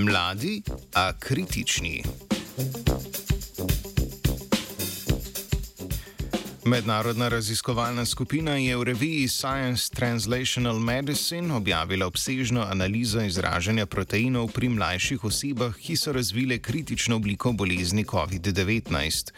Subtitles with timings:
[0.00, 0.62] Mladi,
[0.94, 2.02] a kritični.
[6.64, 14.68] Mednarodna raziskovalna skupina je v reviji Science Translational Medicine objavila obsežno analizo izražanja proteinov pri
[14.68, 19.32] mlajših osebah, ki so razvile kritično obliko bolezni COVID-19.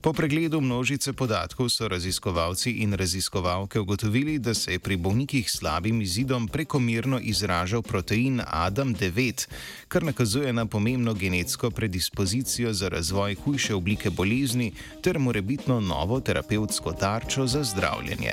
[0.00, 5.58] Po pregledu množice podatkov so raziskovalci in raziskovalke ugotovili, da se je pri bolnikih s
[5.58, 9.48] slabim izidom prekomerno izražal protein ADAM9,
[9.88, 14.72] kar nakazuje na pomembno genetsko predispozicijo za razvoj hujše oblike bolezni
[15.02, 18.32] ter morebitno novo terapevtsko tarčo za zdravljenje.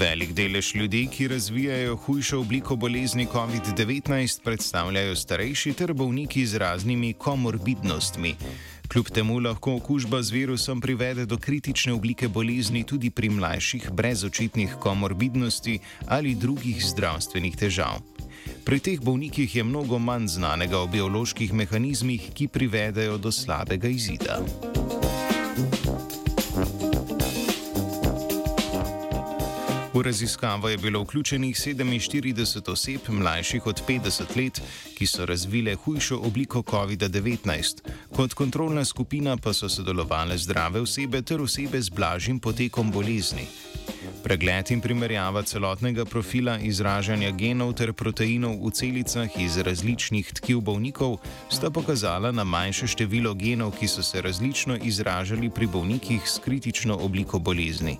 [0.00, 7.12] Velik delež ljudi, ki razvijajo hujšo obliko bolezni COVID-19, predstavljajo starejši ter bolniki z raznimi
[7.12, 8.34] komorbidnostmi.
[8.88, 14.24] Kljub temu lahko okužba z virusom privede do kritične oblike bolezni tudi pri mlajših brez
[14.24, 18.00] očitnih komorbidnosti ali drugih zdravstvenih težav.
[18.64, 24.40] Pri teh bolnikih je mnogo manj znanega o bioloških mehanizmih, ki privedejo do slabega izida.
[30.00, 34.60] V raziskavo je bilo vključenih 47 oseb mlajših od 50 let,
[34.98, 37.82] ki so razvile hujšo obliko COVID-19.
[38.16, 43.44] Kot kontrolna skupina pa so sodelovali zdrave osebe ter osebe z blažjim potekom bolezni.
[44.24, 51.18] Pregled in primerjava celotnega profila izražanja genov ter proteinov v celicah iz različnih tkiv bolnikov
[51.50, 56.96] sta pokazala na manjše število genov, ki so se različno izražali pri bolnikih s kritično
[56.96, 57.98] obliko bolezni.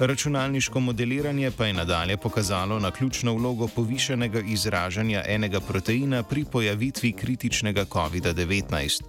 [0.00, 7.12] Računalniško modeliranje pa je nadalje pokazalo na ključno vlogo povišenega izražanja enega proteina pri pojavitvi
[7.12, 9.02] kritičnega COVID-19,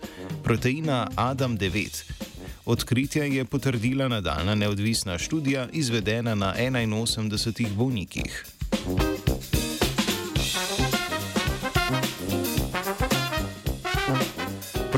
[0.44, 2.04] proteina ADAM9.
[2.66, 8.59] Odkritje je potrdila nadaljna neodvisna študija, izvedena na 81 bolnikih.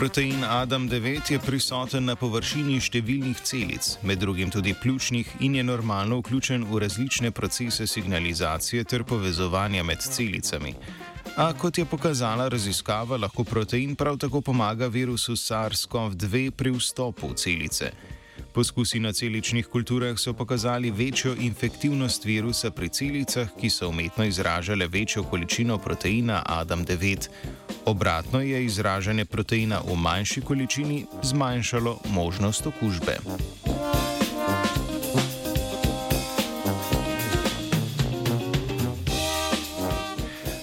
[0.02, 6.18] Protein ADAM9 je prisoten na površini številnih celic, med drugim tudi pljučnih, in je normalno
[6.24, 10.74] vključen v različne procese signalizacije ter povezovanja med celicami.
[11.38, 17.38] A kot je pokazala raziskava, lahko protein prav tako pomaga virusu SARS-CoV-2 pri vstopu v
[17.38, 17.94] celice.
[18.54, 24.88] Poskusi na celičnih kulturah so pokazali večjo infektivnost virusa pri celicah, ki so umetno izražale
[24.88, 27.30] večjo količino proteina ADAM9.
[27.86, 33.18] Obratno je izražanje proteina v manjši količini zmanjšalo možnost okužbe.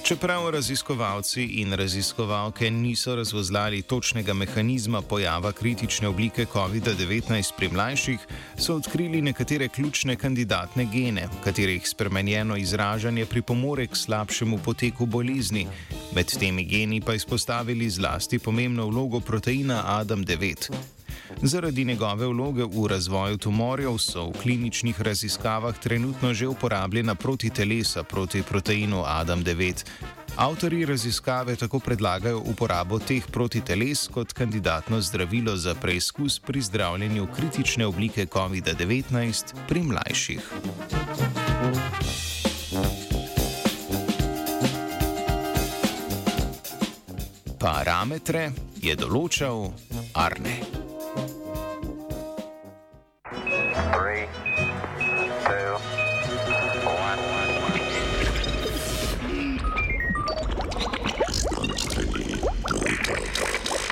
[0.08, 8.18] Čeprav raziskovalci in raziskovalke niso razvozlali točnega mehanizma pojava kritične oblike COVID-19 pri mlajših,
[8.56, 15.66] so odkrili nekatere ključne kandidatne gene, katerih spremenjeno izražanje pripomore k slabšemu poteku bolezni.
[16.14, 20.72] Med temi geni pa izpostavili zlasti pomembno vlogo proteina ADAM9.
[21.36, 28.42] Zaradi njegove vloge v razvoju tumorjev so v kliničnih raziskavah trenutno že uporabljena protitelesa proti
[28.42, 29.84] proteinu ADAM9.
[30.36, 37.86] Avtori raziskave tako predlagajo uporabo teh protiteles kot kandidatno zdravilo za preizkus pri zdravljenju kritične
[37.86, 40.52] oblike COVID-19 pri mlajših.
[47.58, 49.72] Parametre je določal
[50.14, 50.77] Arne.